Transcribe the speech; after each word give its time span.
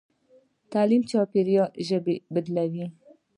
تعلیم 0.71 1.01
چاپېریال 1.09 1.71
ژبه 1.87 2.15
بدلوي. 2.33 2.85